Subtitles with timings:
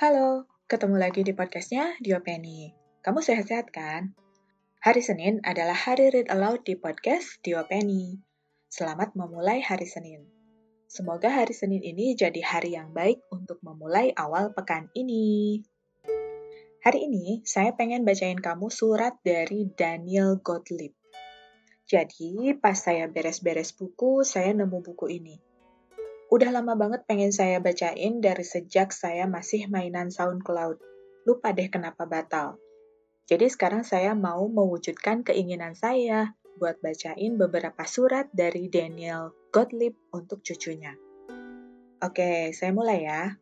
[0.00, 2.72] Halo, ketemu lagi di podcastnya Diopeni.
[3.04, 4.16] Kamu sehat-sehat kan?
[4.80, 8.16] Hari Senin adalah hari read aloud di podcast Diopeni.
[8.64, 10.24] Selamat memulai hari Senin.
[10.88, 15.60] Semoga hari Senin ini jadi hari yang baik untuk memulai awal pekan ini.
[16.80, 20.96] Hari ini, saya pengen bacain kamu surat dari Daniel Gottlieb.
[21.84, 25.49] Jadi, pas saya beres-beres buku, saya nemu buku ini.
[26.30, 30.78] Udah lama banget pengen saya bacain dari sejak saya masih mainan SoundCloud.
[31.26, 32.54] Lupa deh kenapa batal.
[33.26, 40.46] Jadi sekarang saya mau mewujudkan keinginan saya buat bacain beberapa surat dari Daniel Gottlieb untuk
[40.46, 40.94] cucunya.
[41.98, 43.34] Oke, saya mulai ya.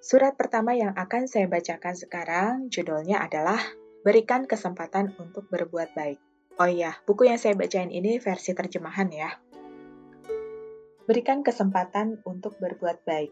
[0.00, 3.60] Surat pertama yang akan saya bacakan sekarang judulnya adalah
[4.00, 6.16] Berikan Kesempatan untuk Berbuat Baik.
[6.56, 9.28] Oh iya, buku yang saya bacain ini versi terjemahan ya
[11.06, 13.30] berikan kesempatan untuk berbuat baik.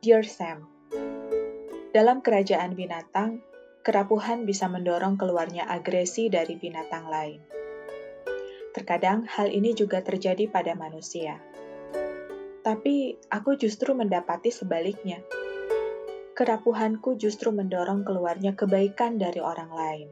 [0.00, 0.64] Dear Sam,
[1.92, 3.44] dalam kerajaan binatang,
[3.84, 7.44] kerapuhan bisa mendorong keluarnya agresi dari binatang lain.
[8.72, 11.36] Terkadang hal ini juga terjadi pada manusia.
[12.64, 15.20] Tapi aku justru mendapati sebaliknya.
[16.32, 20.08] Kerapuhanku justru mendorong keluarnya kebaikan dari orang lain.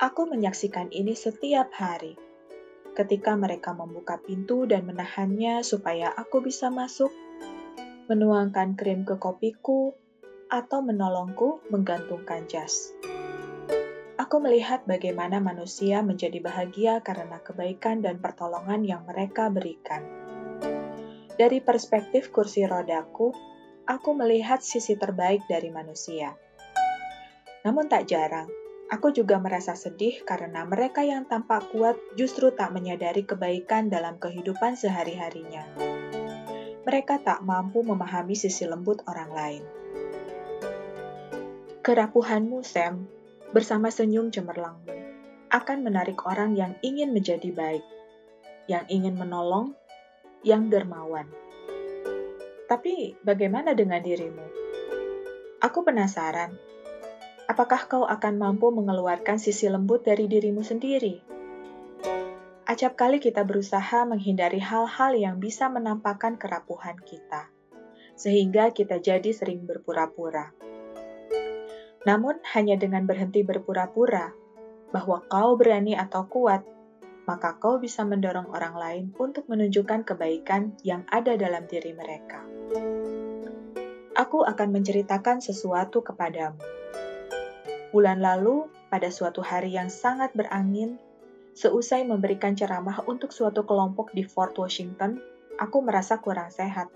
[0.00, 2.27] Aku menyaksikan ini setiap hari
[2.98, 7.14] ketika mereka membuka pintu dan menahannya supaya aku bisa masuk,
[8.10, 9.94] menuangkan krim ke kopiku,
[10.50, 12.90] atau menolongku menggantungkan jas.
[14.18, 20.02] Aku melihat bagaimana manusia menjadi bahagia karena kebaikan dan pertolongan yang mereka berikan.
[21.38, 23.30] Dari perspektif kursi rodaku,
[23.86, 26.34] aku melihat sisi terbaik dari manusia.
[27.62, 28.50] Namun tak jarang,
[28.88, 34.80] Aku juga merasa sedih karena mereka yang tampak kuat justru tak menyadari kebaikan dalam kehidupan
[34.80, 35.68] sehari-harinya.
[36.88, 39.64] Mereka tak mampu memahami sisi lembut orang lain.
[41.84, 43.04] Kerapuhanmu, Sam,
[43.52, 44.92] bersama senyum cemerlangmu,
[45.52, 47.84] akan menarik orang yang ingin menjadi baik,
[48.72, 49.76] yang ingin menolong,
[50.40, 51.28] yang dermawan.
[52.72, 54.44] Tapi bagaimana dengan dirimu?
[55.60, 56.56] Aku penasaran
[57.48, 61.24] apakah kau akan mampu mengeluarkan sisi lembut dari dirimu sendiri?
[62.68, 67.48] Acap kali kita berusaha menghindari hal-hal yang bisa menampakkan kerapuhan kita,
[68.12, 70.52] sehingga kita jadi sering berpura-pura.
[72.04, 74.36] Namun, hanya dengan berhenti berpura-pura
[74.92, 76.60] bahwa kau berani atau kuat,
[77.24, 82.44] maka kau bisa mendorong orang lain untuk menunjukkan kebaikan yang ada dalam diri mereka.
[84.12, 86.77] Aku akan menceritakan sesuatu kepadamu
[87.88, 91.00] Bulan lalu, pada suatu hari yang sangat berangin,
[91.56, 95.16] seusai memberikan ceramah untuk suatu kelompok di Fort Washington,
[95.56, 96.92] aku merasa kurang sehat.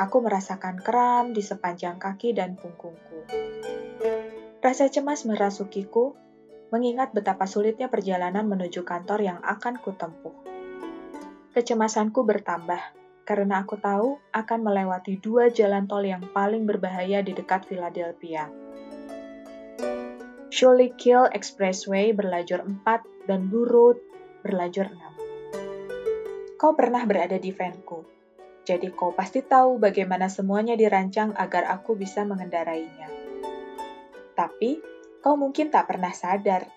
[0.00, 3.28] Aku merasakan kram di sepanjang kaki dan punggungku.
[4.64, 6.16] Rasa cemas merasukiku,
[6.72, 10.32] mengingat betapa sulitnya perjalanan menuju kantor yang akan kutempuh.
[11.52, 12.80] Kecemasanku bertambah
[13.28, 18.61] karena aku tahu akan melewati dua jalan tol yang paling berbahaya di dekat Philadelphia
[20.52, 22.84] Schuylkill Expressway berlajur 4
[23.24, 23.96] dan Blue Road
[24.44, 26.60] berlajur 6.
[26.60, 28.04] Kau pernah berada di vanku,
[28.60, 33.08] jadi kau pasti tahu bagaimana semuanya dirancang agar aku bisa mengendarainya.
[34.36, 34.76] Tapi,
[35.24, 36.68] kau mungkin tak pernah sadar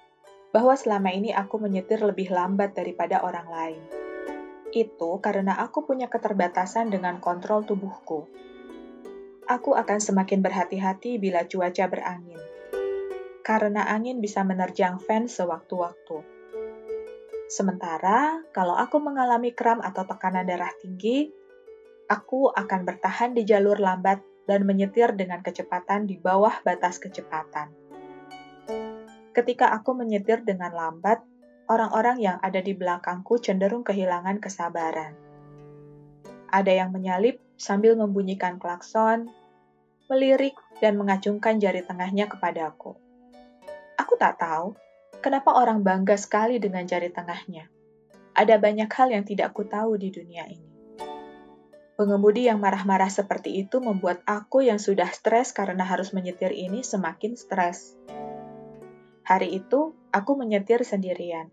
[0.56, 3.84] bahwa selama ini aku menyetir lebih lambat daripada orang lain.
[4.72, 8.24] Itu karena aku punya keterbatasan dengan kontrol tubuhku.
[9.52, 12.55] Aku akan semakin berhati-hati bila cuaca berangin
[13.46, 16.26] karena angin bisa menerjang fan sewaktu-waktu.
[17.46, 21.30] Sementara, kalau aku mengalami kram atau tekanan darah tinggi,
[22.10, 27.70] aku akan bertahan di jalur lambat dan menyetir dengan kecepatan di bawah batas kecepatan.
[29.30, 31.22] Ketika aku menyetir dengan lambat,
[31.70, 35.14] orang-orang yang ada di belakangku cenderung kehilangan kesabaran.
[36.50, 39.30] Ada yang menyalip sambil membunyikan klakson,
[40.10, 43.05] melirik, dan mengacungkan jari tengahnya kepadaku.
[43.96, 44.76] Aku tak tahu
[45.24, 47.72] kenapa orang bangga sekali dengan jari tengahnya.
[48.36, 50.76] Ada banyak hal yang tidak aku tahu di dunia ini.
[51.96, 57.40] Pengemudi yang marah-marah seperti itu membuat aku yang sudah stres karena harus menyetir ini semakin
[57.40, 57.96] stres.
[59.24, 61.48] Hari itu, aku menyetir sendirian.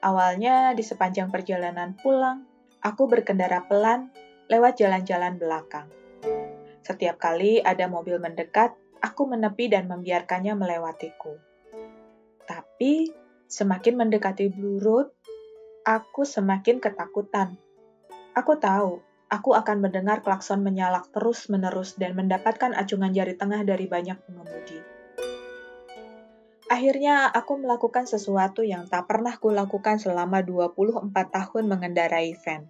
[0.00, 2.48] Awalnya, di sepanjang perjalanan pulang,
[2.80, 4.08] aku berkendara pelan
[4.48, 5.92] lewat jalan-jalan belakang.
[6.80, 11.38] Setiap kali ada mobil mendekat, Aku menepi dan membiarkannya melewatiku.
[12.48, 13.12] Tapi,
[13.46, 15.10] semakin mendekati Blue Road,
[15.86, 17.54] aku semakin ketakutan.
[18.34, 24.16] Aku tahu aku akan mendengar klakson menyalak terus-menerus dan mendapatkan acungan jari tengah dari banyak
[24.24, 24.80] pengemudi.
[26.68, 32.68] Akhirnya, aku melakukan sesuatu yang tak pernah kulakukan selama 24 tahun mengendarai van.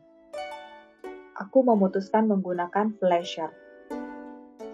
[1.35, 3.51] Aku memutuskan menggunakan flasher.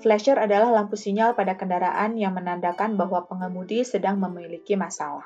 [0.05, 5.25] Flasher adalah lampu sinyal pada kendaraan yang menandakan bahwa pengemudi sedang memiliki masalah.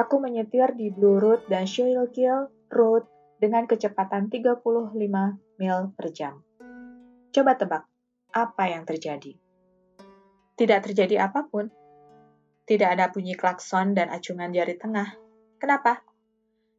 [0.00, 3.04] Aku menyetir di Blue Road dan Schuylkill Road
[3.36, 4.64] dengan kecepatan 35
[5.60, 6.40] mil per jam.
[7.36, 7.84] Coba tebak,
[8.32, 9.36] apa yang terjadi?
[10.56, 11.68] Tidak terjadi apa pun.
[12.64, 15.20] Tidak ada bunyi klakson dan acungan jari tengah.
[15.60, 16.00] Kenapa?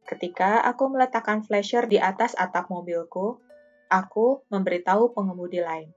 [0.02, 3.38] Ketika aku meletakkan flasher di atas atap mobilku,
[3.86, 5.94] aku memberitahu pengemudi lain.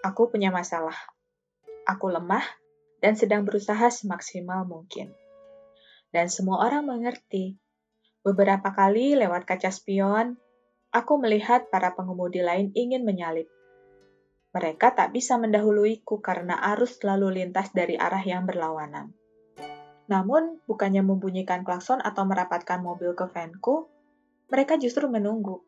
[0.00, 0.96] Aku punya masalah.
[1.84, 2.44] Aku lemah
[3.04, 5.12] dan sedang berusaha semaksimal mungkin
[6.14, 7.56] dan semua orang mengerti.
[8.20, 10.36] Beberapa kali lewat kaca spion,
[10.92, 13.48] aku melihat para pengemudi lain ingin menyalip.
[14.50, 19.14] Mereka tak bisa mendahuluiku karena arus lalu lintas dari arah yang berlawanan.
[20.10, 23.86] Namun, bukannya membunyikan klakson atau merapatkan mobil ke vanku,
[24.50, 25.62] mereka justru menunggu.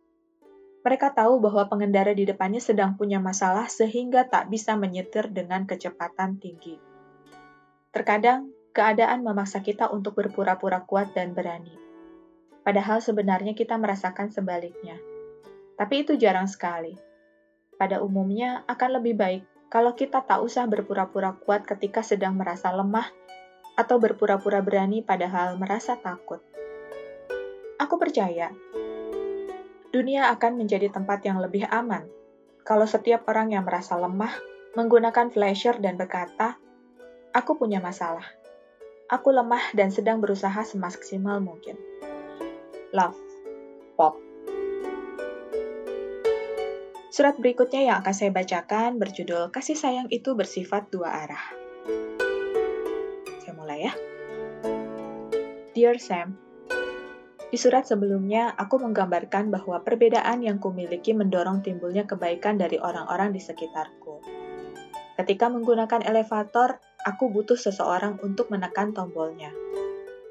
[0.83, 6.43] Mereka tahu bahwa pengendara di depannya sedang punya masalah sehingga tak bisa menyetir dengan kecepatan
[6.43, 6.75] tinggi.
[7.95, 11.79] Terkadang, keadaan memaksa kita untuk berpura-pura kuat dan berani.
[12.67, 14.99] Padahal sebenarnya kita merasakan sebaliknya.
[15.79, 16.99] Tapi itu jarang sekali.
[17.79, 23.07] Pada umumnya akan lebih baik kalau kita tak usah berpura-pura kuat ketika sedang merasa lemah
[23.79, 26.43] atau berpura-pura berani padahal merasa takut.
[27.81, 28.53] Aku percaya
[29.93, 32.09] dunia akan menjadi tempat yang lebih aman
[32.65, 34.33] kalau setiap orang yang merasa lemah
[34.73, 36.57] menggunakan flasher dan berkata,
[37.37, 38.25] "Aku punya masalah."
[39.13, 41.77] Aku lemah dan sedang berusaha semaksimal mungkin.
[42.97, 43.21] Love,
[43.93, 44.17] Pop.
[47.13, 51.45] Surat berikutnya yang akan saya bacakan berjudul Kasih Sayang Itu Bersifat Dua Arah.
[53.45, 53.93] Saya mulai ya.
[55.77, 56.41] Dear Sam,
[57.53, 63.45] di surat sebelumnya, aku menggambarkan bahwa perbedaan yang kumiliki mendorong timbulnya kebaikan dari orang-orang di
[63.45, 64.25] sekitarku.
[65.21, 69.53] Ketika menggunakan elevator, aku butuh seseorang untuk menekan tombolnya.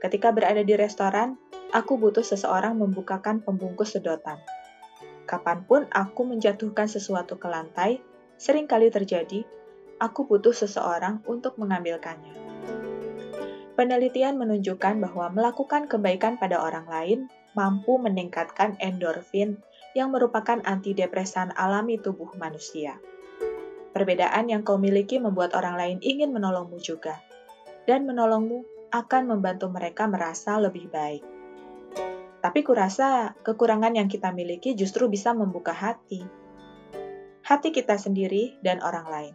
[0.02, 1.38] Ketika berada di restoran,
[1.70, 4.42] aku butuh seseorang membukakan pembungkus sedotan.
[5.30, 8.02] Kapan pun aku menjatuhkan sesuatu ke lantai,
[8.42, 9.46] sering kali terjadi,
[10.02, 12.51] aku butuh seseorang untuk mengambilkannya.
[13.82, 17.20] Penelitian menunjukkan bahwa melakukan kebaikan pada orang lain
[17.58, 19.58] mampu meningkatkan endorfin
[19.98, 23.02] yang merupakan antidepresan alami tubuh manusia.
[23.90, 27.26] Perbedaan yang kau miliki membuat orang lain ingin menolongmu juga,
[27.90, 31.26] dan menolongmu akan membantu mereka merasa lebih baik.
[32.38, 36.22] Tapi kurasa kekurangan yang kita miliki justru bisa membuka hati.
[37.50, 39.34] Hati kita sendiri dan orang lain,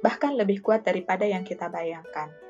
[0.00, 2.41] bahkan lebih kuat daripada yang kita bayangkan.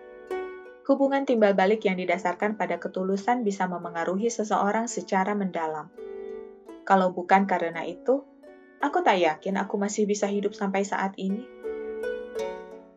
[0.82, 5.90] Hubungan timbal balik yang didasarkan pada ketulusan bisa memengaruhi seseorang secara mendalam.
[6.82, 8.26] Kalau bukan karena itu,
[8.82, 11.46] Aku tak yakin aku masih bisa hidup sampai saat ini.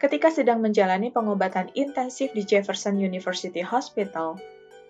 [0.02, 4.42] Ketika sedang menjalani pengobatan intensif di Jefferson University Hospital,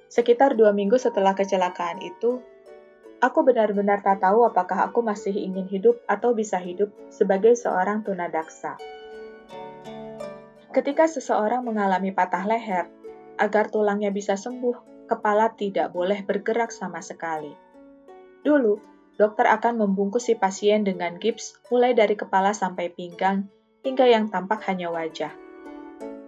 [0.07, 2.39] sekitar dua minggu setelah kecelakaan itu,
[3.19, 8.79] aku benar-benar tak tahu apakah aku masih ingin hidup atau bisa hidup sebagai seorang tunadaksa.
[10.75, 12.91] Ketika seseorang mengalami patah leher,
[13.39, 17.55] agar tulangnya bisa sembuh, kepala tidak boleh bergerak sama sekali.
[18.43, 18.75] Dulu,
[19.15, 23.47] dokter akan membungkus si pasien dengan gips mulai dari kepala sampai pinggang
[23.87, 25.31] hingga yang tampak hanya wajah.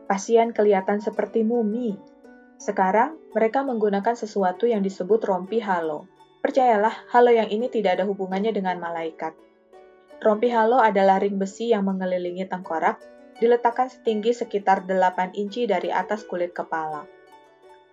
[0.08, 2.00] Pasien kelihatan seperti mumi.
[2.56, 6.08] Sekarang, mereka menggunakan sesuatu yang disebut rompi halo.
[6.39, 9.36] Percayalah, halo yang ini tidak ada hubungannya dengan malaikat.
[10.24, 16.25] Rompi halo adalah ring besi yang mengelilingi tengkorak, diletakkan setinggi sekitar 8 inci dari atas
[16.25, 17.06] kulit kepala.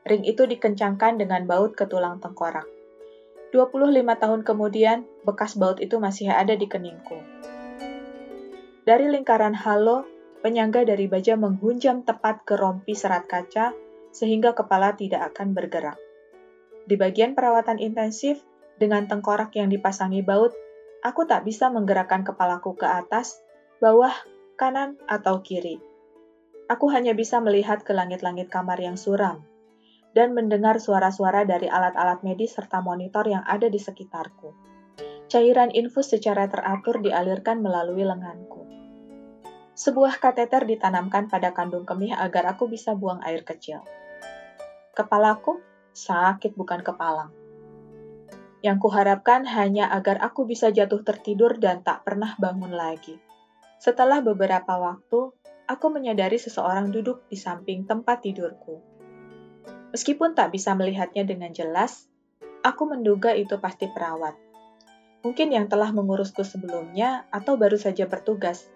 [0.04, 2.68] Ring itu dikencangkan dengan baut ke tulang tengkorak.
[3.52, 7.16] 25 tahun kemudian, bekas baut itu masih ada di keningku.
[8.84, 10.04] Dari lingkaran halo,
[10.44, 13.72] penyangga dari baja menghunjam tepat ke rompi serat kaca,
[14.12, 15.96] sehingga kepala tidak akan bergerak.
[16.84, 18.44] Di bagian perawatan intensif,
[18.76, 20.52] dengan tengkorak yang dipasangi baut,
[21.00, 23.40] aku tak bisa menggerakkan kepalaku ke atas,
[23.80, 24.12] bawah,
[24.54, 25.78] kanan, atau kiri.
[26.70, 29.44] Aku hanya bisa melihat ke langit-langit kamar yang suram,
[30.16, 34.54] dan mendengar suara-suara dari alat-alat medis serta monitor yang ada di sekitarku.
[35.28, 38.62] Cairan infus secara teratur dialirkan melalui lenganku.
[39.74, 43.82] Sebuah kateter ditanamkan pada kandung kemih agar aku bisa buang air kecil.
[44.94, 45.58] Kepalaku
[45.90, 47.34] sakit bukan kepalang.
[48.64, 53.20] yang kuharapkan hanya agar aku bisa jatuh tertidur dan tak pernah bangun lagi.
[53.78, 58.80] Setelah beberapa waktu, aku menyadari seseorang duduk di samping tempat tidurku.
[59.94, 62.10] Meskipun tak bisa melihatnya dengan jelas,
[62.66, 64.34] aku menduga itu pasti perawat.
[65.24, 68.68] Mungkin yang telah mengurusku sebelumnya atau baru saja bertugas.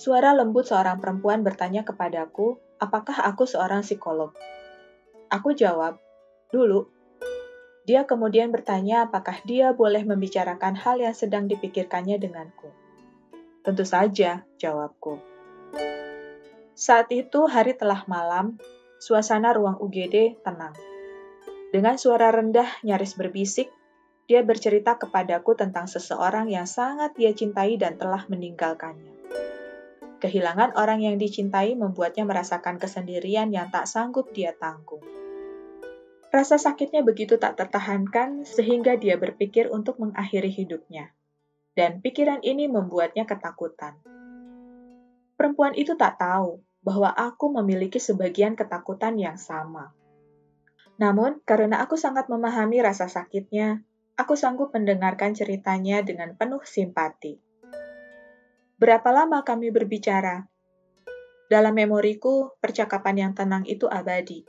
[0.00, 4.32] Suara lembut seorang perempuan bertanya kepadaku, apakah aku seorang psikolog.
[5.28, 6.00] Aku jawab,
[6.50, 6.88] dulu.
[7.84, 12.79] Dia kemudian bertanya apakah dia boleh membicarakan hal yang sedang dipikirkannya denganku.
[13.60, 15.20] Tentu saja, jawabku.
[16.72, 18.56] Saat itu hari telah malam,
[18.96, 20.72] suasana ruang UGD tenang.
[21.68, 23.68] Dengan suara rendah nyaris berbisik,
[24.24, 29.12] dia bercerita kepadaku tentang seseorang yang sangat dia cintai dan telah meninggalkannya.
[30.24, 35.04] Kehilangan orang yang dicintai membuatnya merasakan kesendirian yang tak sanggup dia tanggung.
[36.32, 41.12] Rasa sakitnya begitu tak tertahankan sehingga dia berpikir untuk mengakhiri hidupnya.
[41.74, 43.98] Dan pikiran ini membuatnya ketakutan.
[45.38, 49.92] Perempuan itu tak tahu bahwa aku memiliki sebagian ketakutan yang sama.
[51.00, 53.80] Namun, karena aku sangat memahami rasa sakitnya,
[54.20, 57.40] aku sanggup mendengarkan ceritanya dengan penuh simpati.
[58.76, 60.44] Berapa lama kami berbicara?
[61.48, 64.44] Dalam memoriku, percakapan yang tenang itu abadi.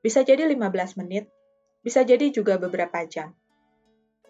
[0.00, 1.28] Bisa jadi 15 menit,
[1.80, 3.32] bisa jadi juga beberapa jam.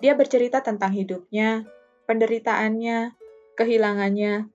[0.03, 1.67] Dia bercerita tentang hidupnya,
[2.05, 3.17] penderitaannya,
[3.57, 4.49] kehilangannya,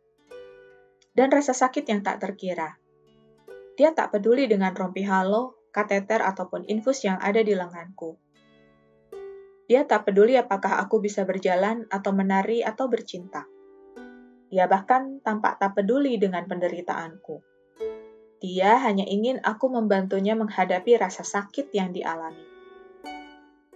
[1.18, 2.78] dan rasa sakit yang tak terkira.
[3.76, 8.20] Dia tak peduli dengan rompi halo, kateter, ataupun infus yang ada di lenganku.
[9.70, 13.46] Dia tak peduli apakah aku bisa berjalan atau menari atau bercinta.
[14.50, 17.38] Dia bahkan tampak tak peduli dengan penderitaanku.
[18.42, 22.42] Dia hanya ingin aku membantunya menghadapi rasa sakit yang dialami.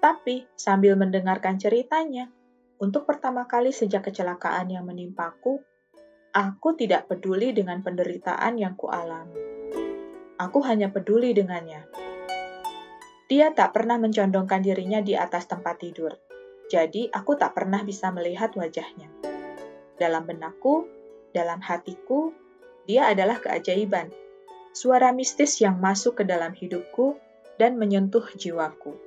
[0.02, 2.28] Tapi sambil mendengarkan ceritanya,
[2.84, 5.64] untuk pertama kali sejak kecelakaan yang menimpaku,
[6.36, 9.40] aku tidak peduli dengan penderitaan yang kualami.
[10.36, 11.88] Aku hanya peduli dengannya.
[13.32, 16.12] Dia tak pernah mencondongkan dirinya di atas tempat tidur,
[16.68, 19.08] jadi aku tak pernah bisa melihat wajahnya.
[19.96, 20.84] Dalam benakku,
[21.32, 22.36] dalam hatiku,
[22.84, 24.12] dia adalah keajaiban,
[24.76, 27.16] suara mistis yang masuk ke dalam hidupku
[27.56, 29.00] dan menyentuh jiwaku.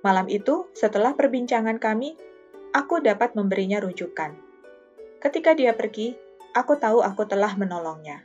[0.00, 2.16] Malam itu, setelah perbincangan kami,
[2.78, 4.38] aku dapat memberinya rujukan.
[5.18, 6.14] Ketika dia pergi,
[6.54, 8.22] aku tahu aku telah menolongnya.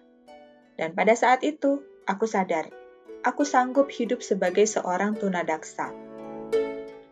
[0.77, 2.69] Dan pada saat itu, aku sadar
[3.23, 5.95] aku sanggup hidup sebagai seorang tunadaksa.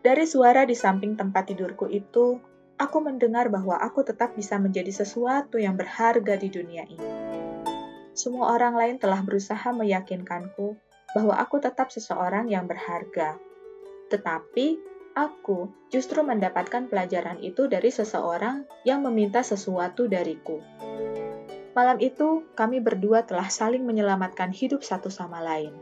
[0.04, 2.36] Dari suara di samping tempat tidurku itu,
[2.76, 7.08] aku mendengar bahwa aku tetap bisa menjadi sesuatu yang berharga di dunia ini.
[8.12, 10.76] Semua orang lain telah berusaha meyakinkanku
[11.16, 13.40] bahwa aku tetap seseorang yang berharga.
[14.12, 20.60] Tetapi, aku justru mendapatkan pelajaran itu dari seseorang yang meminta sesuatu dariku.
[21.72, 25.72] Malam itu, kami berdua telah saling menyelamatkan hidup satu sama lain.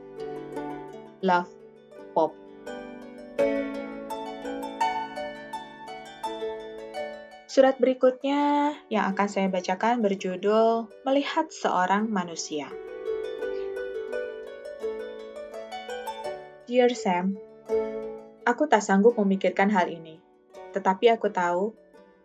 [1.20, 1.50] Love
[2.14, 2.32] Pop
[7.50, 12.70] Surat berikutnya yang akan saya bacakan berjudul Melihat Seorang Manusia.
[16.70, 17.49] Dear Sam,
[18.44, 20.20] aku tak sanggup memikirkan hal ini,
[20.72, 21.76] tetapi aku tahu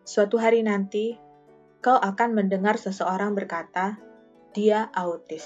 [0.05, 1.17] suatu hari nanti
[1.83, 3.99] kau akan mendengar seseorang berkata,
[4.55, 5.45] "Dia autis."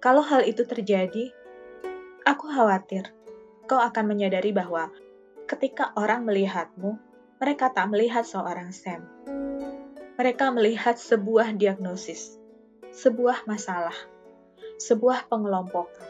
[0.00, 1.34] Kalau hal itu terjadi,
[2.22, 3.10] aku khawatir
[3.66, 4.90] kau akan menyadari bahwa
[5.50, 6.98] ketika orang melihatmu,
[7.42, 9.02] mereka tak melihat seorang Sam.
[10.16, 12.40] Mereka melihat sebuah diagnosis,
[12.94, 13.94] sebuah masalah,
[14.80, 16.08] sebuah pengelompokan,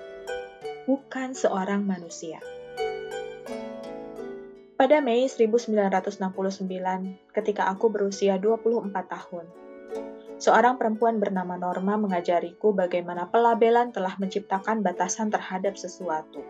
[0.86, 2.38] bukan seorang manusia.
[4.76, 6.20] Pada Mei 1969,
[7.32, 9.48] ketika aku berusia 24 tahun,
[10.36, 16.44] seorang perempuan bernama Norma mengajariku bagaimana pelabelan telah menciptakan batasan terhadap sesuatu.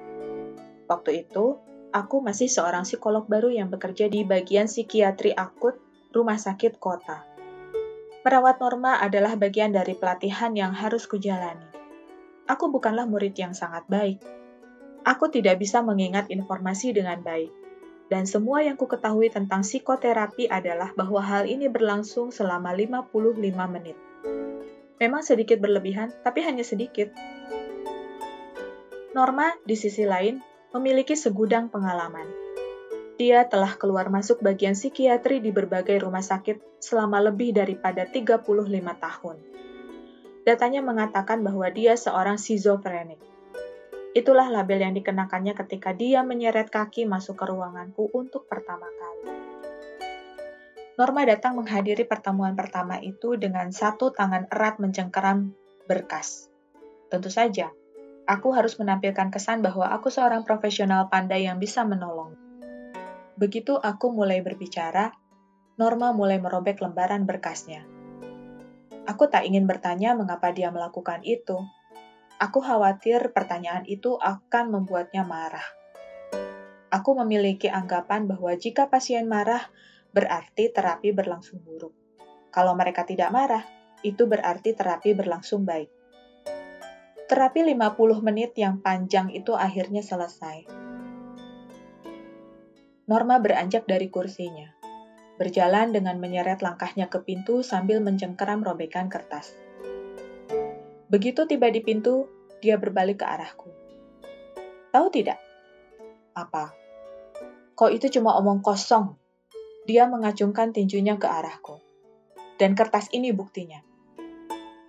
[0.90, 1.62] Waktu itu,
[1.94, 5.78] aku masih seorang psikolog baru yang bekerja di bagian psikiatri akut
[6.10, 7.22] rumah sakit kota.
[8.26, 11.70] Merawat Norma adalah bagian dari pelatihan yang harus kujalani.
[12.50, 14.18] Aku bukanlah murid yang sangat baik.
[15.06, 17.65] Aku tidak bisa mengingat informasi dengan baik
[18.06, 23.10] dan semua yang ku ketahui tentang psikoterapi adalah bahwa hal ini berlangsung selama 55
[23.66, 23.98] menit.
[24.96, 27.12] Memang sedikit berlebihan, tapi hanya sedikit.
[29.12, 30.40] Norma, di sisi lain,
[30.72, 32.28] memiliki segudang pengalaman.
[33.16, 38.44] Dia telah keluar masuk bagian psikiatri di berbagai rumah sakit selama lebih daripada 35
[39.00, 39.36] tahun.
[40.44, 43.35] Datanya mengatakan bahwa dia seorang schizofrenik.
[44.16, 49.28] Itulah label yang dikenakannya ketika dia menyeret kaki masuk ke ruanganku untuk pertama kali.
[50.96, 55.52] Norma datang menghadiri pertemuan pertama itu dengan satu tangan erat mencengkeram
[55.84, 56.48] berkas.
[57.12, 57.68] Tentu saja,
[58.24, 62.32] aku harus menampilkan kesan bahwa aku seorang profesional pandai yang bisa menolong.
[63.36, 65.12] Begitu aku mulai berbicara,
[65.76, 67.84] Norma mulai merobek lembaran berkasnya.
[69.04, 71.60] Aku tak ingin bertanya mengapa dia melakukan itu,
[72.36, 75.64] Aku khawatir pertanyaan itu akan membuatnya marah.
[76.92, 79.72] Aku memiliki anggapan bahwa jika pasien marah,
[80.12, 81.96] berarti terapi berlangsung buruk.
[82.52, 83.64] Kalau mereka tidak marah,
[84.04, 85.88] itu berarti terapi berlangsung baik.
[87.24, 90.68] Terapi 50 menit yang panjang itu akhirnya selesai.
[93.08, 94.76] Norma beranjak dari kursinya,
[95.40, 99.56] berjalan dengan menyeret langkahnya ke pintu sambil mencengkeram robekan kertas.
[101.06, 102.26] Begitu tiba di pintu,
[102.58, 103.70] dia berbalik ke arahku.
[104.90, 105.38] Tahu tidak?
[106.34, 106.74] Apa?
[107.78, 109.14] Kok itu cuma omong kosong?
[109.86, 111.78] Dia mengacungkan tinjunya ke arahku.
[112.58, 113.84] Dan kertas ini buktinya.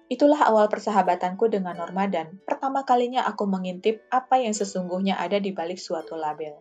[0.08, 5.52] Itulah awal persahabatanku dengan Norma dan pertama kalinya aku mengintip apa yang sesungguhnya ada di
[5.52, 6.56] balik suatu label.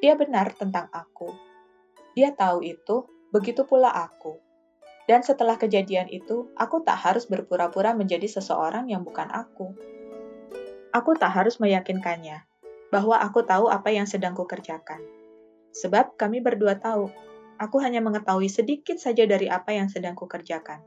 [0.00, 1.28] Dia benar tentang aku.
[2.16, 4.47] Dia tahu itu, begitu pula aku.
[5.08, 9.72] Dan setelah kejadian itu, aku tak harus berpura-pura menjadi seseorang yang bukan aku.
[10.92, 12.44] Aku tak harus meyakinkannya
[12.92, 15.00] bahwa aku tahu apa yang sedang kukerjakan.
[15.72, 17.08] Sebab kami berdua tahu,
[17.56, 20.84] aku hanya mengetahui sedikit saja dari apa yang sedang kukerjakan.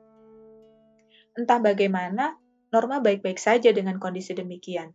[1.34, 2.38] Entah bagaimana,
[2.70, 4.94] Norma baik-baik saja dengan kondisi demikian.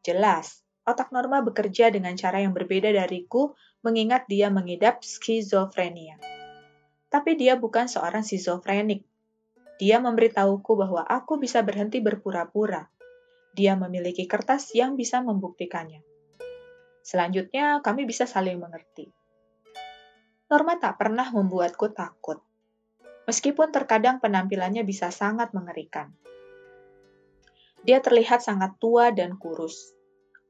[0.00, 3.52] Jelas, otak Norma bekerja dengan cara yang berbeda dariku
[3.84, 6.16] mengingat dia mengidap skizofrenia
[7.14, 9.06] tapi dia bukan seorang schizofrenik.
[9.78, 12.90] Dia memberitahuku bahwa aku bisa berhenti berpura-pura.
[13.54, 16.02] Dia memiliki kertas yang bisa membuktikannya.
[17.06, 19.14] Selanjutnya, kami bisa saling mengerti.
[20.50, 22.42] Norma tak pernah membuatku takut,
[23.30, 26.10] meskipun terkadang penampilannya bisa sangat mengerikan.
[27.86, 29.94] Dia terlihat sangat tua dan kurus.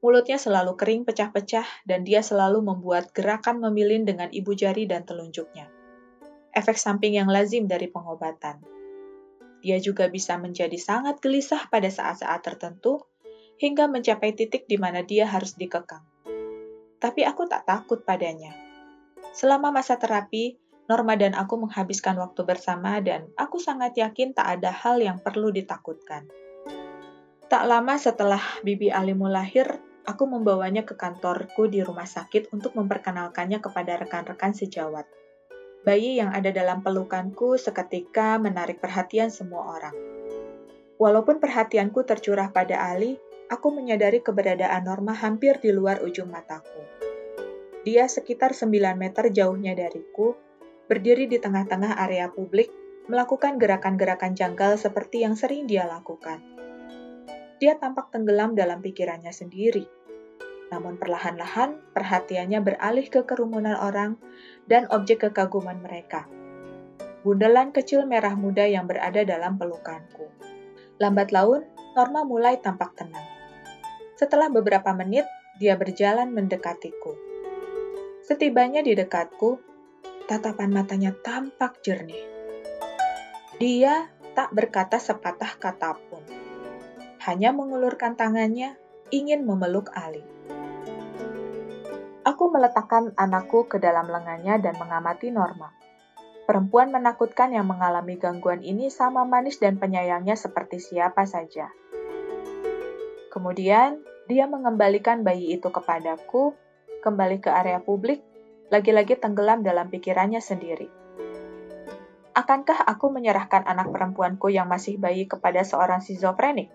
[0.01, 5.74] Mulutnya selalu kering pecah-pecah, dan dia selalu membuat gerakan memilin dengan ibu jari dan telunjuknya
[6.55, 8.63] efek samping yang lazim dari pengobatan.
[9.61, 13.03] Dia juga bisa menjadi sangat gelisah pada saat-saat tertentu,
[13.59, 16.03] hingga mencapai titik di mana dia harus dikekang.
[16.99, 18.55] Tapi aku tak takut padanya.
[19.35, 24.69] Selama masa terapi, Norma dan aku menghabiskan waktu bersama dan aku sangat yakin tak ada
[24.69, 26.29] hal yang perlu ditakutkan.
[27.49, 33.65] Tak lama setelah Bibi Alimu lahir, aku membawanya ke kantorku di rumah sakit untuk memperkenalkannya
[33.65, 35.09] kepada rekan-rekan sejawat.
[35.85, 39.93] Bayi yang ada dalam pelukanku seketika menarik perhatian semua orang.
[40.97, 43.21] Walaupun perhatianku tercurah pada Ali,
[43.53, 46.81] aku menyadari keberadaan Norma hampir di luar ujung mataku.
[47.85, 50.33] Dia sekitar 9 meter jauhnya dariku,
[50.89, 52.73] berdiri di tengah-tengah area publik,
[53.13, 56.41] melakukan gerakan-gerakan janggal seperti yang sering dia lakukan.
[57.61, 60.04] Dia tampak tenggelam dalam pikirannya sendiri
[60.75, 64.19] namun perlahan-lahan perhatiannya beralih ke kerumunan orang
[64.67, 66.27] dan objek kekaguman mereka.
[67.23, 70.27] Bundelan kecil merah muda yang berada dalam pelukanku.
[70.99, 71.63] Lambat laun,
[71.95, 73.23] Norma mulai tampak tenang.
[74.19, 75.23] Setelah beberapa menit,
[75.63, 77.15] dia berjalan mendekatiku.
[78.27, 79.63] Setibanya di dekatku,
[80.27, 82.27] tatapan matanya tampak jernih.
[83.63, 86.27] Dia tak berkata sepatah kata pun.
[87.23, 88.75] Hanya mengulurkan tangannya,
[89.15, 90.27] ingin memeluk Ali.
[92.35, 95.71] Aku meletakkan anakku ke dalam lengannya dan mengamati Norma.
[96.51, 101.71] Perempuan menakutkan yang mengalami gangguan ini sama manis dan penyayangnya seperti siapa saja.
[103.31, 106.59] Kemudian, dia mengembalikan bayi itu kepadaku,
[107.07, 108.19] kembali ke area publik,
[108.67, 110.91] lagi-lagi tenggelam dalam pikirannya sendiri.
[112.35, 116.67] Akankah aku menyerahkan anak perempuanku yang masih bayi kepada seorang schizofrenik?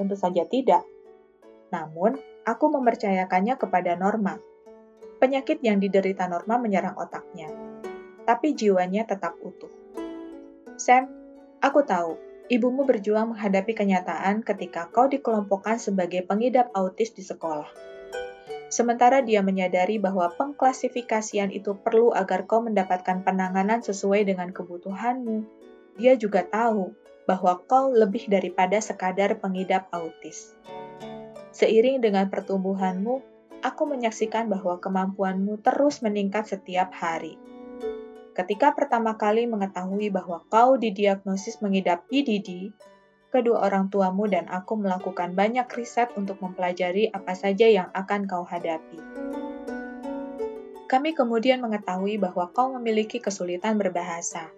[0.00, 0.80] Tentu saja tidak.
[1.68, 2.16] Namun,
[2.48, 4.40] aku mempercayakannya kepada Norma,
[5.22, 7.46] Penyakit yang diderita Norma menyerang otaknya,
[8.26, 9.70] tapi jiwanya tetap utuh.
[10.74, 11.06] Sam,
[11.62, 12.18] aku tahu,
[12.50, 17.70] ibumu berjuang menghadapi kenyataan ketika kau dikelompokkan sebagai pengidap autis di sekolah.
[18.66, 25.46] Sementara dia menyadari bahwa pengklasifikasian itu perlu agar kau mendapatkan penanganan sesuai dengan kebutuhanmu,
[26.02, 26.98] dia juga tahu
[27.30, 30.50] bahwa kau lebih daripada sekadar pengidap autis.
[31.54, 33.31] Seiring dengan pertumbuhanmu,
[33.62, 37.38] aku menyaksikan bahwa kemampuanmu terus meningkat setiap hari.
[38.34, 42.74] Ketika pertama kali mengetahui bahwa kau didiagnosis mengidap PDD,
[43.32, 48.44] kedua orang tuamu dan aku melakukan banyak riset untuk mempelajari apa saja yang akan kau
[48.44, 49.00] hadapi.
[50.88, 54.52] Kami kemudian mengetahui bahwa kau memiliki kesulitan berbahasa.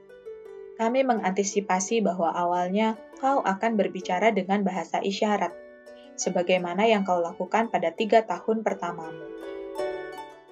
[0.75, 5.55] Kami mengantisipasi bahwa awalnya kau akan berbicara dengan bahasa isyarat,
[6.15, 9.27] sebagaimana yang kau lakukan pada tiga tahun pertamamu.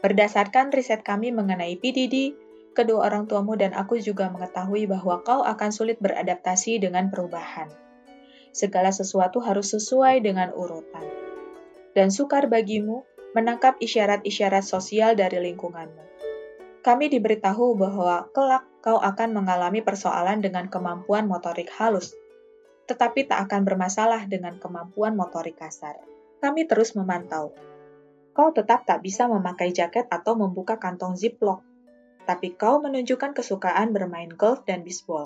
[0.03, 2.35] Berdasarkan riset kami mengenai PDD,
[2.75, 7.70] kedua orang tuamu dan aku juga mengetahui bahwa kau akan sulit beradaptasi dengan perubahan.
[8.51, 11.07] Segala sesuatu harus sesuai dengan urutan.
[11.94, 16.05] Dan sukar bagimu menangkap isyarat-isyarat sosial dari lingkunganmu.
[16.83, 22.18] Kami diberitahu bahwa kelak kau akan mengalami persoalan dengan kemampuan motorik halus,
[22.93, 25.97] tetapi tak akan bermasalah dengan kemampuan motorik kasar.
[26.45, 27.57] Kami terus memantau.
[28.37, 31.65] Kau tetap tak bisa memakai jaket atau membuka kantong ziplock,
[32.29, 35.25] tapi kau menunjukkan kesukaan bermain golf dan bisbol.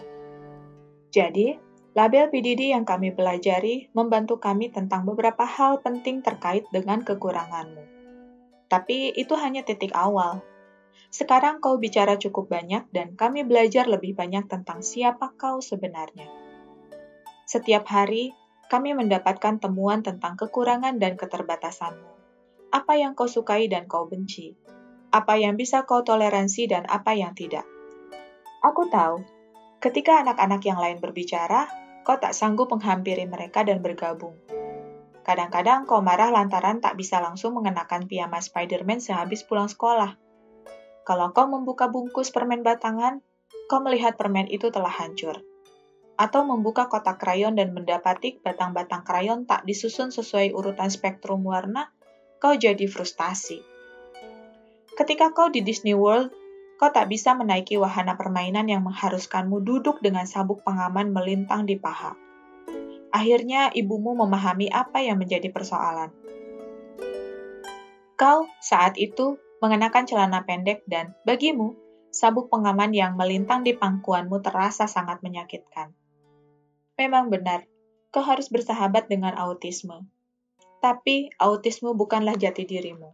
[1.11, 1.59] Jadi,
[1.99, 7.83] label PDD yang kami pelajari membantu kami tentang beberapa hal penting terkait dengan kekuranganmu.
[8.71, 10.43] Tapi itu hanya titik awal.
[11.11, 16.46] Sekarang kau bicara cukup banyak dan kami belajar lebih banyak tentang siapa kau sebenarnya.
[17.47, 18.35] Setiap hari,
[18.67, 22.11] kami mendapatkan temuan tentang kekurangan dan keterbatasanmu.
[22.75, 24.59] Apa yang kau sukai dan kau benci.
[25.15, 27.63] Apa yang bisa kau toleransi dan apa yang tidak.
[28.67, 29.23] Aku tahu,
[29.79, 31.71] ketika anak-anak yang lain berbicara,
[32.03, 34.35] kau tak sanggup menghampiri mereka dan bergabung.
[35.23, 40.19] Kadang-kadang kau marah lantaran tak bisa langsung mengenakan piyama Spider-Man sehabis pulang sekolah.
[41.07, 43.23] Kalau kau membuka bungkus permen batangan,
[43.71, 45.47] kau melihat permen itu telah hancur.
[46.17, 51.93] Atau membuka kotak krayon dan mendapati batang-batang krayon tak disusun sesuai urutan spektrum warna,
[52.41, 53.61] kau jadi frustasi.
[54.97, 56.33] Ketika kau di Disney World,
[56.81, 62.17] kau tak bisa menaiki wahana permainan yang mengharuskanmu duduk dengan sabuk pengaman melintang di paha.
[63.13, 66.13] Akhirnya ibumu memahami apa yang menjadi persoalan.
[68.17, 71.77] Kau saat itu mengenakan celana pendek dan bagimu,
[72.09, 75.93] sabuk pengaman yang melintang di pangkuanmu terasa sangat menyakitkan.
[76.97, 77.69] Memang benar,
[78.09, 80.09] kau harus bersahabat dengan autisme.
[80.81, 83.13] Tapi autisme bukanlah jati dirimu.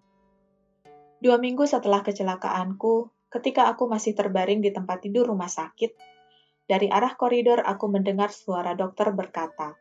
[1.19, 5.99] Dua minggu setelah kecelakaanku, ketika aku masih terbaring di tempat tidur rumah sakit,
[6.71, 9.75] dari arah koridor aku mendengar suara dokter berkata,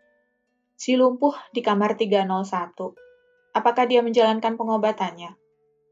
[0.74, 3.54] Si lumpuh di kamar 301.
[3.54, 5.38] Apakah dia menjalankan pengobatannya?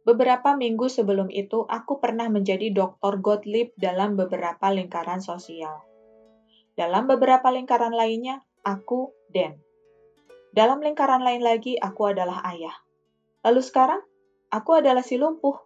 [0.02, 3.22] Beberapa minggu sebelum itu, aku pernah menjadi Dr.
[3.22, 5.89] Gottlieb dalam beberapa lingkaran sosial.
[6.80, 9.60] Dalam beberapa lingkaran lainnya, aku Dan.
[10.56, 12.72] Dalam lingkaran lain lagi, aku adalah ayah.
[13.44, 14.00] Lalu sekarang,
[14.48, 15.60] aku adalah si lumpuh.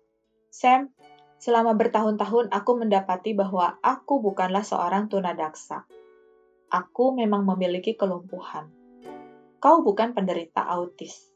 [0.49, 0.89] Sam,
[1.37, 5.85] selama bertahun-tahun aku mendapati bahwa aku bukanlah seorang tunadaksa.
[6.73, 8.73] Aku memang memiliki kelumpuhan.
[9.61, 11.29] Kau bukan penderita autis.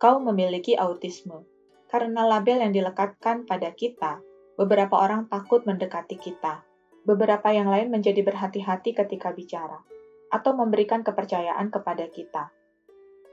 [0.00, 1.44] Kau memiliki autisme.
[1.92, 4.24] Karena label yang dilekatkan pada kita,
[4.56, 6.69] beberapa orang takut mendekati kita.
[7.08, 9.80] Beberapa yang lain menjadi berhati-hati ketika bicara,
[10.28, 12.52] atau memberikan kepercayaan kepada kita.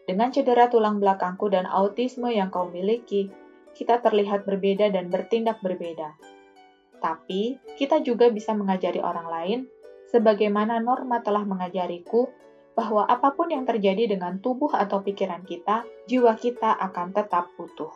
[0.08, 3.28] Dengan cedera tulang belakangku dan autisme yang kau miliki,
[3.76, 6.16] kita terlihat berbeda dan bertindak berbeda.
[6.98, 9.60] Tapi, kita juga bisa mengajari orang lain,
[10.10, 12.32] sebagaimana Norma telah mengajariku
[12.74, 17.92] bahwa apa pun yang terjadi dengan tubuh atau pikiran kita, jiwa kita akan tetap utuh.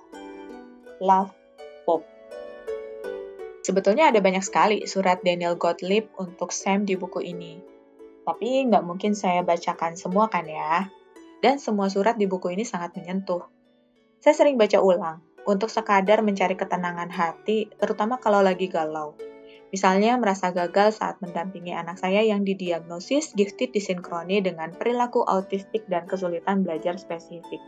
[1.01, 1.40] Love
[3.71, 7.55] Sebetulnya ada banyak sekali surat Daniel Gottlieb untuk Sam di buku ini.
[8.27, 10.91] Tapi nggak mungkin saya bacakan semua kan ya.
[11.39, 13.47] Dan semua surat di buku ini sangat menyentuh.
[14.19, 19.15] Saya sering baca ulang, untuk sekadar mencari ketenangan hati, terutama kalau lagi galau.
[19.71, 26.11] Misalnya merasa gagal saat mendampingi anak saya yang didiagnosis gifted disinkroni dengan perilaku autistik dan
[26.11, 27.63] kesulitan belajar spesifik.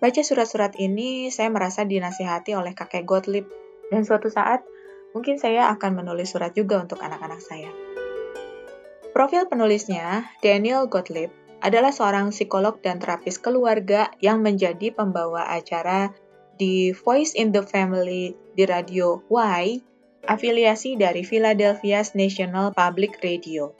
[0.00, 3.44] Baca surat-surat ini, saya merasa dinasihati oleh kakek Gottlieb,
[3.92, 4.64] dan suatu saat
[5.16, 7.72] mungkin saya akan menulis surat juga untuk anak-anak saya.
[9.16, 11.32] Profil penulisnya, Daniel Gottlieb,
[11.64, 16.12] adalah seorang psikolog dan terapis keluarga yang menjadi pembawa acara
[16.60, 19.80] di Voice in the Family di radio Y
[20.28, 23.72] afiliasi dari Philadelphia's National Public Radio.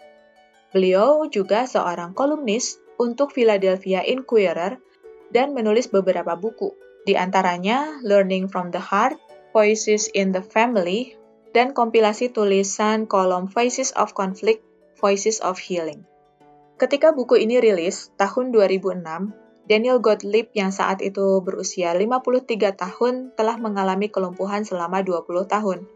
[0.73, 4.81] Beliau juga seorang kolumnis untuk Philadelphia Inquirer
[5.29, 6.73] dan menulis beberapa buku,
[7.05, 9.21] di antaranya Learning from the Heart,
[9.53, 11.17] Voices in the Family,
[11.57, 14.61] dan kompilasi tulisan kolom Voices of Conflict,
[15.01, 16.05] Voices of Healing.
[16.77, 19.01] Ketika buku ini rilis tahun 2006,
[19.65, 25.89] Daniel Gottlieb yang saat itu berusia 53 tahun telah mengalami kelumpuhan selama 20 tahun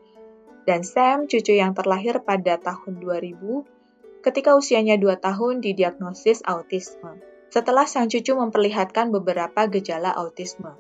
[0.71, 7.19] dan Sam, cucu yang terlahir pada tahun 2000, ketika usianya 2 tahun didiagnosis autisme,
[7.51, 10.77] setelah sang cucu memperlihatkan beberapa gejala autisme.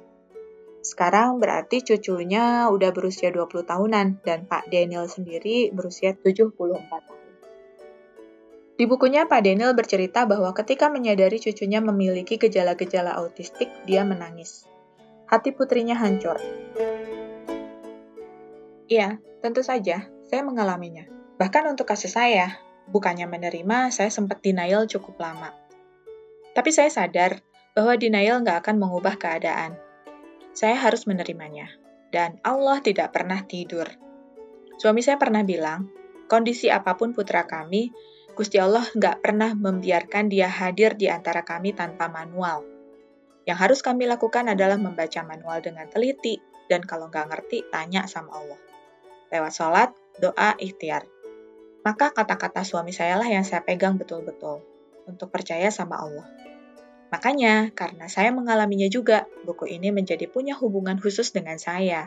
[0.80, 6.56] Sekarang berarti cucunya udah berusia 20 tahunan dan Pak Daniel sendiri berusia 74
[6.88, 7.20] tahun.
[8.80, 14.64] Di bukunya, Pak Daniel bercerita bahwa ketika menyadari cucunya memiliki gejala-gejala autistik, dia menangis.
[15.28, 16.40] Hati putrinya hancur.
[18.88, 21.04] Iya, tentu saja, saya mengalaminya.
[21.36, 22.56] Bahkan untuk kasus saya,
[22.88, 25.52] bukannya menerima, saya sempat denial cukup lama.
[26.56, 27.44] Tapi saya sadar
[27.76, 29.89] bahwa denial nggak akan mengubah keadaan.
[30.54, 31.70] Saya harus menerimanya.
[32.10, 33.86] Dan Allah tidak pernah tidur.
[34.82, 35.86] Suami saya pernah bilang,
[36.26, 37.94] kondisi apa pun putra kami,
[38.34, 42.66] Gusti Allah nggak pernah membiarkan dia hadir di antara kami tanpa manual.
[43.46, 48.34] Yang harus kami lakukan adalah membaca manual dengan teliti, dan kalau nggak ngerti, tanya sama
[48.34, 48.60] Allah.
[49.30, 51.06] Lewat sholat, doa, ikhtiar.
[51.86, 54.62] Maka kata-kata suami saya lah yang saya pegang betul-betul,
[55.06, 56.26] untuk percaya sama Allah.
[57.10, 62.06] Makanya, karena saya mengalaminya juga, buku ini menjadi punya hubungan khusus dengan saya.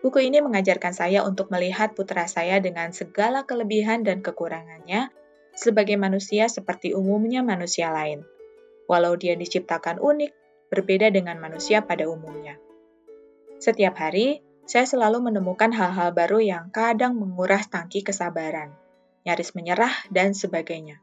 [0.00, 5.10] Buku ini mengajarkan saya untuk melihat putra saya dengan segala kelebihan dan kekurangannya,
[5.52, 8.22] sebagai manusia seperti umumnya manusia lain.
[8.86, 10.32] Walau dia diciptakan unik,
[10.70, 12.56] berbeda dengan manusia pada umumnya.
[13.58, 18.70] Setiap hari, saya selalu menemukan hal-hal baru yang kadang menguras tangki kesabaran,
[19.26, 21.02] nyaris menyerah, dan sebagainya.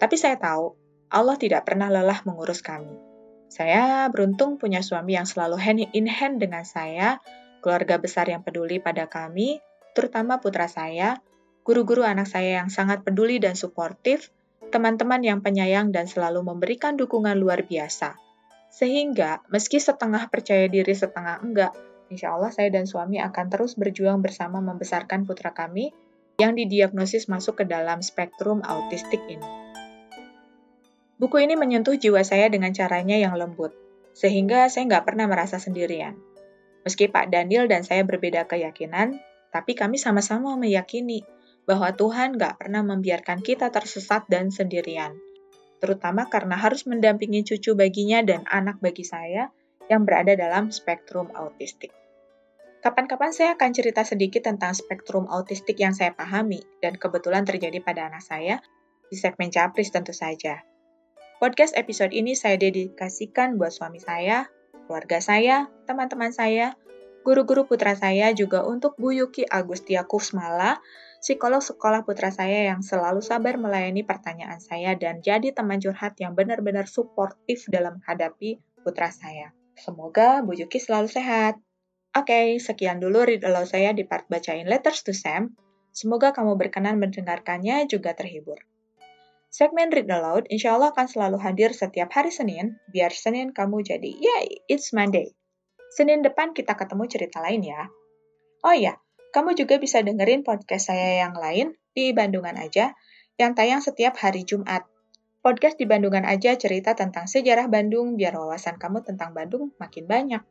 [0.00, 0.74] Tapi saya tahu,
[1.12, 2.92] Allah tidak pernah lelah mengurus kami.
[3.52, 7.22] Saya beruntung punya suami yang selalu hand in hand dengan saya,
[7.62, 9.62] keluarga besar yang peduli pada kami,
[9.94, 11.22] terutama putra saya,
[11.62, 14.34] guru-guru anak saya yang sangat peduli dan suportif,
[14.74, 18.18] teman-teman yang penyayang dan selalu memberikan dukungan luar biasa.
[18.74, 21.72] Sehingga, meski setengah percaya diri setengah enggak,
[22.10, 25.94] insya Allah saya dan suami akan terus berjuang bersama membesarkan putra kami
[26.42, 29.63] yang didiagnosis masuk ke dalam spektrum autistik ini.
[31.14, 33.70] Buku ini menyentuh jiwa saya dengan caranya yang lembut,
[34.14, 36.18] sehingga saya nggak pernah merasa sendirian.
[36.82, 39.22] Meski Pak Daniel dan saya berbeda keyakinan,
[39.54, 41.22] tapi kami sama-sama meyakini
[41.64, 45.16] bahwa Tuhan gak pernah membiarkan kita tersesat dan sendirian,
[45.80, 49.48] terutama karena harus mendampingi cucu baginya dan anak bagi saya
[49.88, 51.94] yang berada dalam spektrum autistik.
[52.84, 58.12] Kapan-kapan saya akan cerita sedikit tentang spektrum autistik yang saya pahami dan kebetulan terjadi pada
[58.12, 58.60] anak saya
[59.08, 60.60] di segmen Capris tentu saja.
[61.42, 64.46] Podcast episode ini saya dedikasikan buat suami saya,
[64.86, 66.78] keluarga saya, teman-teman saya,
[67.26, 70.78] guru-guru putra saya juga untuk Bu Yuki Agustia Kusmala
[71.18, 76.38] psikolog sekolah putra saya yang selalu sabar melayani pertanyaan saya dan jadi teman curhat yang
[76.38, 79.50] benar-benar suportif dalam menghadapi putra saya.
[79.74, 81.58] Semoga Bu Yuki selalu sehat.
[82.14, 85.56] Oke, okay, sekian dulu read aloud saya di part bacain Letters to Sam.
[85.90, 88.62] Semoga kamu berkenan mendengarkannya juga terhibur.
[89.54, 94.10] Segmen Read Aloud insya Allah akan selalu hadir setiap hari Senin, biar Senin kamu jadi,
[94.10, 95.30] yay, it's Monday.
[95.94, 97.86] Senin depan kita ketemu cerita lain ya.
[98.66, 98.98] Oh iya,
[99.30, 102.98] kamu juga bisa dengerin podcast saya yang lain di Bandungan Aja
[103.38, 104.90] yang tayang setiap hari Jumat.
[105.38, 110.42] Podcast di Bandungan Aja cerita tentang sejarah Bandung biar wawasan kamu tentang Bandung makin banyak.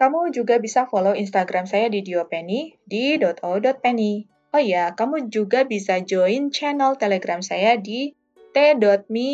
[0.00, 4.29] Kamu juga bisa follow Instagram saya di diopenny di .o.penny.
[4.50, 8.18] Oh iya, kamu juga bisa join channel Telegram saya di
[8.50, 9.30] t.me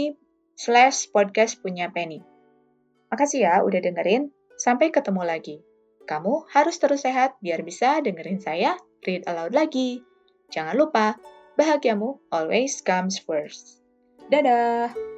[0.57, 2.21] slash podcast punya Penny.
[3.09, 4.33] Makasih ya udah dengerin.
[4.57, 5.57] Sampai ketemu lagi.
[6.09, 10.05] Kamu harus terus sehat biar bisa dengerin saya read aloud lagi.
[10.53, 11.17] Jangan lupa,
[11.57, 13.81] bahagiamu always comes first.
[14.29, 15.16] Dadah!